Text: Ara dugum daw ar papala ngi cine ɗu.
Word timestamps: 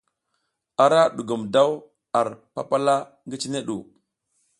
Ara 0.85 1.01
dugum 1.15 1.43
daw 1.55 1.71
ar 2.19 2.27
papala 2.55 2.95
ngi 3.25 3.37
cine 3.41 3.59
ɗu. 3.67 3.77